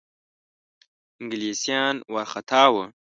[1.21, 2.85] انګلیسیان وارخطا وه.